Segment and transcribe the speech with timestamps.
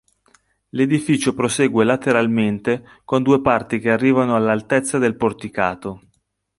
[0.69, 6.01] L'edificio prosegue lateralmente con due parti che arrivano all'altezza del porticato.